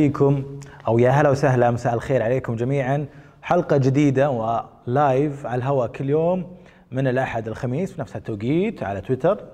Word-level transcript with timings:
فيكم 0.00 0.44
أو 0.88 0.98
يا 0.98 1.10
هلا 1.10 1.30
وسهلا 1.30 1.70
مساء 1.70 1.94
الخير 1.94 2.22
عليكم 2.22 2.56
جميعا. 2.56 3.06
حلقة 3.42 3.76
جديدة 3.76 4.30
ولايف 4.30 5.46
على 5.46 5.58
الهواء 5.58 5.88
كل 5.88 6.10
يوم 6.10 6.56
من 6.90 7.08
الأحد 7.08 7.48
الخميس 7.48 7.92
في 7.92 8.00
نفس 8.00 8.16
التوقيت 8.16 8.82
على 8.82 9.00
تويتر 9.00 9.44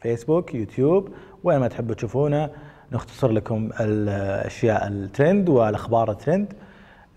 فيسبوك 0.00 0.54
يوتيوب. 0.54 1.08
وين 1.44 1.58
ما 1.58 1.68
تحبوا 1.68 1.94
تشوفونا 1.94 2.50
نختصر 2.92 3.30
لكم 3.30 3.70
الأشياء 3.80 4.88
الترند 4.88 5.48
والأخبار 5.48 6.10
الترند 6.10 6.52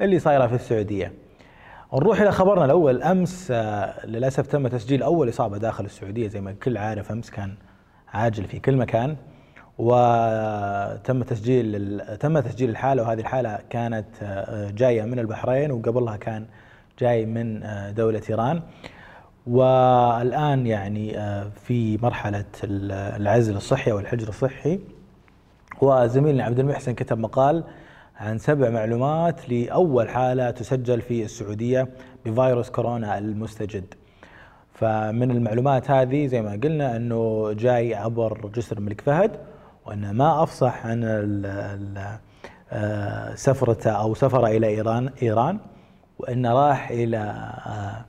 اللي 0.02 0.20
صايرة 0.20 0.48
في 0.48 0.56
السعودية. 0.56 1.14
نروح 1.94 2.22
إلى 2.22 2.32
خبرنا 2.32 2.66
الأول. 2.66 3.04
أمس 3.04 3.48
آه، 3.52 4.06
للأسف 4.06 4.48
تم 4.48 4.68
تسجيل 4.68 5.04
أول 5.04 5.30
إصابة 5.30 5.58
داخل 5.58 5.86
السعودية. 5.86 6.28
زي 6.28 6.42
ما 6.42 6.52
الكل 6.52 6.78
عارف 6.78 7.12
أمس 7.12 7.30
كان 7.30 7.56
عاجل 8.14 8.44
في 8.44 8.60
كل 8.60 8.76
مكان. 8.78 9.16
وتم 9.78 11.24
تسجيل 11.24 12.02
تم 12.20 12.40
تسجيل 12.40 12.70
الحالة 12.70 13.04
وهذه 13.04 13.20
الحالة 13.20 13.60
كانت 13.70 14.06
آه، 14.22 14.72
جاية 14.72 15.04
من 15.04 15.20
البحرين 15.20 15.72
وقبلها 15.72 16.18
كان 16.18 16.46
جاي 17.00 17.26
من 17.26 17.64
آه، 17.64 17.92
دولة 17.92 18.22
إيران. 18.30 18.62
والآن 19.48 20.68
يعني 20.68 21.20
آه، 21.20 21.50
في 21.64 21.98
مرحلة 21.98 22.46
العزل 22.64 23.56
الصحي 23.56 23.92
أو 23.92 24.00
الحجر 24.00 24.30
الصحي. 24.30 24.80
وزميلنا 25.82 26.44
عبد 26.44 26.60
المحسن 26.60 26.94
كتب 26.94 27.18
مقال 27.18 27.64
عن 28.18 28.38
سبع 28.38 28.70
معلومات 28.70 29.50
لأول 29.50 30.10
حالة 30.10 30.52
تسجل 30.52 31.02
في 31.02 31.24
السعودية 31.24 31.88
بفيروس 32.26 32.70
كورونا 32.70 33.18
المستجد. 33.18 33.94
فمن 34.74 35.32
المعلومات 35.32 35.92
هذه 35.92 36.28
زي 36.28 36.42
ما 36.42 36.52
قلنا 36.64 36.96
أنه 36.96 37.54
جاي 37.54 37.96
عبر 37.96 38.50
جسر 38.56 38.78
الملك 38.78 39.02
فهد. 39.02 39.32
وأنه 39.86 40.12
ما 40.12 40.44
أفصح 40.44 40.86
عن 40.86 41.04
آه، 42.72 43.36
سفرته 43.36 43.92
أو 43.92 44.14
سفره 44.14 44.48
إلى 44.48 44.68
إيران 44.68 45.10
إيران 45.22 45.60
وأنه 46.20 46.54
راح 46.54 46.90
إلى 46.90 47.18
آه، 47.18 48.06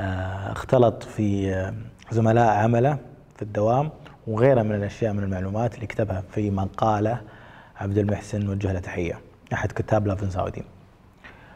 آه، 0.00 0.52
اختلط 0.52 1.02
في 1.02 1.72
زملاء 2.10 2.48
عمله 2.48 2.98
في 3.36 3.42
الدوام 3.42 3.90
وغيرها 4.26 4.62
من 4.62 4.74
الأشياء 4.74 5.12
من 5.12 5.22
المعلومات 5.22 5.74
اللي 5.74 5.86
كتبها 5.86 6.22
في 6.30 6.50
مقالة 6.50 7.20
عبد 7.76 7.98
المحسن 7.98 8.44
نوجه 8.44 8.72
له 8.72 8.80
تحية 8.80 9.20
أحد 9.52 9.72
كتاب 9.72 10.06
لافن 10.06 10.30
سعودي 10.30 10.62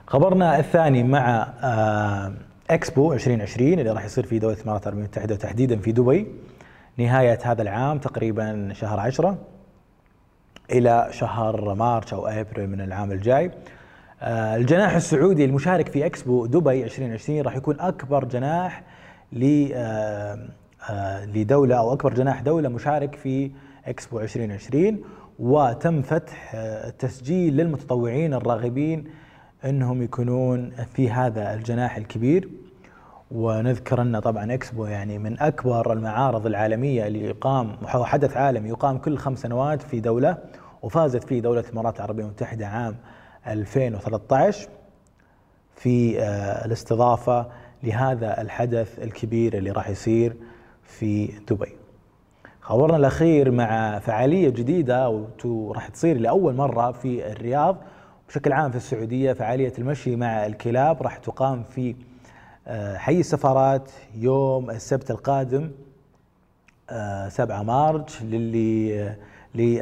خبرنا 0.07 0.59
الثاني 0.59 1.03
مع 1.03 1.49
إكسبو 2.71 3.13
2020 3.13 3.73
اللي 3.73 3.91
راح 3.91 4.05
يصير 4.05 4.27
في 4.27 4.39
دولة 4.39 4.55
الإمارات 4.55 4.83
العربية 4.83 5.03
المتحدة 5.03 5.35
وتحديدا 5.35 5.79
في 5.79 5.93
دبي. 5.93 6.27
نهاية 6.99 7.39
هذا 7.43 7.63
العام 7.63 7.99
تقريبا 7.99 8.73
شهر 8.73 9.01
عشرة 9.01 9.39
إلى 10.71 11.09
شهر 11.11 11.75
مارس 11.75 12.13
أو 12.13 12.27
أبريل 12.27 12.71
من 12.71 12.81
العام 12.81 13.13
الجاي. 13.13 13.51
آه، 14.23 14.57
الجناح 14.57 14.95
السعودي 14.95 15.45
المشارك 15.45 15.89
في 15.89 16.07
إكسبو 16.07 16.47
دبي 16.47 16.85
2020 16.85 17.41
راح 17.41 17.57
يكون 17.57 17.81
أكبر 17.81 18.25
جناح 18.25 18.83
آه، 19.43 20.49
آه، 20.91 21.25
لدولة 21.25 21.77
أو 21.79 21.93
أكبر 21.93 22.15
جناح 22.15 22.41
دولة 22.41 22.69
مشارك 22.69 23.15
في 23.15 23.51
إكسبو 23.87 24.21
2020 24.21 25.01
وتم 25.39 26.03
فتح 26.03 26.55
التسجيل 26.55 27.57
للمتطوعين 27.57 28.35
الراغبين 28.35 29.05
إنهم 29.65 30.03
يكونون 30.03 30.71
في 30.95 31.11
هذا 31.11 31.55
الجناح 31.55 31.97
الكبير. 31.97 32.49
ونذكر 33.31 34.03
أن 34.03 34.19
طبعا 34.19 34.55
إكسبو 34.55 34.87
يعني 34.87 35.19
من 35.19 35.41
أكبر 35.41 35.93
المعارض 35.93 36.47
العالمية 36.47 37.07
اللي 37.07 37.25
يقام 37.25 37.77
حدث 37.87 38.37
عالمي 38.37 38.69
يقام 38.69 38.99
كل 38.99 39.17
خمس 39.19 39.39
سنوات 39.39 39.83
في 39.83 40.01
دولة 40.01 40.37
وفازت 40.83 41.25
فيه 41.25 41.41
دولة 41.41 41.61
الإمارات 41.61 41.97
العربية 41.97 42.23
المتحدة 42.23 42.67
عام 42.67 42.97
2013 43.47 44.69
في 45.77 46.21
آه، 46.21 46.65
الاستضافة 46.65 47.47
لهذا 47.83 48.41
الحدث 48.41 48.99
الكبير 48.99 49.59
اللي 49.59 49.71
راح 49.71 49.89
يصير 49.89 50.37
في 50.83 51.27
دبي. 51.51 51.73
خبرنا 52.61 52.97
الأخير 52.97 53.51
مع 53.51 53.99
فعالية 53.99 54.49
جديدة 54.49 55.27
وراح 55.45 55.89
تصير 55.89 56.19
لأول 56.19 56.55
مرة 56.55 56.93
في 56.93 57.33
الرياض 57.33 57.77
بشكل 58.29 58.53
عام 58.53 58.71
في 58.71 58.77
السعودية 58.77 59.33
فعالية 59.33 59.73
المشي 59.79 60.17
مع 60.17 60.47
الكلاب 60.47 61.03
راح 61.03 61.17
تقام 61.17 61.63
في 61.63 61.95
حي 62.97 63.21
السفارات 63.21 63.91
يوم 64.15 64.71
السبت 64.71 65.11
القادم 65.11 65.71
7 67.29 67.61
آه، 67.61 67.63
مارس 67.63 68.23
للي 68.23 69.19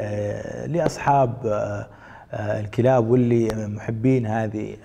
آه، 0.01 0.67
لأصحاب 0.67 1.37
الكلاب 2.35 3.11
واللي 3.11 3.49
محبين 3.69 4.27
هذه 4.27 4.77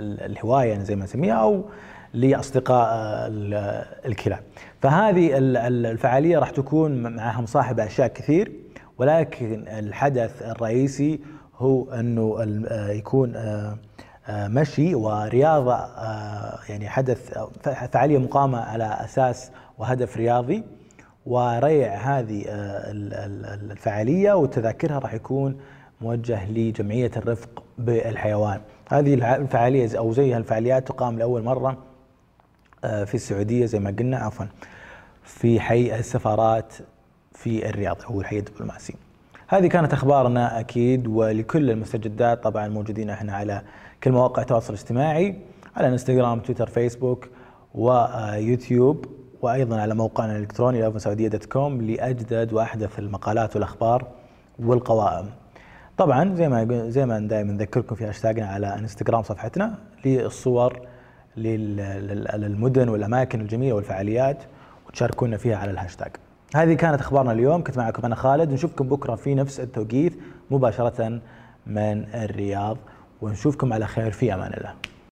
الهواية 0.00 0.78
زي 0.78 0.96
ما 0.96 1.04
نسميها 1.04 1.34
أو 1.34 1.64
لأصدقاء 2.14 2.88
الكلاب. 4.06 4.40
فهذه 4.82 5.30
الفعالية 5.36 6.38
راح 6.38 6.50
تكون 6.50 7.02
معها 7.02 7.40
مصاحبه 7.40 7.86
أشياء 7.86 8.08
كثير 8.08 8.52
ولكن 8.98 9.68
الحدث 9.68 10.42
الرئيسي 10.42 11.20
هو 11.58 11.90
أنه 11.90 12.36
يكون 12.90 13.36
آه، 13.36 13.78
مشي 14.28 14.94
ورياضة 14.94 15.74
آه، 15.74 16.58
يعني 16.68 16.88
حدث 16.88 17.38
فعالية 17.92 18.18
مقامة 18.18 18.58
على 18.60 18.84
أساس 18.84 19.50
وهدف 19.78 20.16
رياضي 20.16 20.62
وريع 21.26 21.94
هذه 21.94 22.44
آه، 22.48 22.90
الفعالية 23.72 24.32
وتذاكرها 24.32 24.98
راح 24.98 25.14
يكون 25.14 25.60
موجه 26.00 26.50
لجمعية 26.50 27.10
الرفق 27.16 27.62
بالحيوان. 27.78 28.60
هذه 28.90 29.14
الفعالية 29.14 29.98
أو 29.98 30.12
زي 30.12 30.36
الفعاليات 30.36 30.88
تقام 30.88 31.18
لأول 31.18 31.42
مرة 31.42 31.76
في 32.82 33.14
السعودية 33.14 33.66
زي 33.66 33.78
ما 33.78 33.90
قلنا 33.98 34.16
عفوا 34.16 34.46
في 35.24 35.60
حي 35.60 35.98
السفارات 35.98 36.74
في 37.32 37.68
الرياض 37.68 37.96
أو 38.10 38.20
الحي 38.20 38.38
الدبلوماسي. 38.38 38.94
هذه 39.52 39.66
كانت 39.66 39.92
أخبارنا 39.92 40.60
أكيد 40.60 41.06
ولكل 41.06 41.70
المستجدات 41.70 42.42
طبعا 42.44 42.68
موجودين 42.68 43.10
إحنا 43.10 43.32
على 43.32 43.62
كل 44.04 44.12
مواقع 44.12 44.42
التواصل 44.42 44.74
الاجتماعي 44.74 45.36
على 45.76 45.88
إنستغرام 45.88 46.40
تويتر 46.40 46.66
فيسبوك 46.66 47.28
ويوتيوب 47.74 49.04
وأيضا 49.42 49.80
على 49.80 49.94
موقعنا 49.94 50.36
الإلكتروني 50.36 50.90
dot 50.90 51.44
com 51.44 51.82
لأجدد 51.82 52.52
وأحدث 52.52 52.98
المقالات 52.98 53.56
والأخبار 53.56 54.06
والقوائم. 54.58 55.26
طبعا 55.96 56.34
زي 56.34 56.48
ما 56.48 56.90
زي 56.90 57.06
ما 57.06 57.18
دائما 57.18 57.52
نذكركم 57.52 57.94
في 57.94 58.04
هاشتاجنا 58.04 58.46
على 58.46 58.78
إنستغرام 58.78 59.22
صفحتنا 59.22 59.74
للصور 60.04 60.80
للمدن 61.36 62.88
والأماكن 62.88 63.40
الجميلة 63.40 63.74
والفعاليات 63.74 64.42
وتشاركونا 64.88 65.36
فيها 65.36 65.56
على 65.56 65.70
الهاشتاج. 65.70 66.10
هذه 66.54 66.74
كانت 66.74 67.00
أخبارنا 67.00 67.32
اليوم. 67.32 67.64
كنت 67.64 67.78
معكم 67.78 68.04
أنا 68.04 68.14
خالد 68.14 68.52
نشوفكم 68.52 68.88
بكرة 68.88 69.14
في 69.14 69.34
نفس 69.34 69.60
التوقيت 69.60 70.12
مباشرة 70.50 71.20
من 71.66 72.04
الرياض 72.14 72.76
ونشوفكم 73.22 73.72
على 73.72 73.86
خير 73.86 74.10
في 74.10 74.34
أمان 74.34 74.52
الله. 74.52 74.74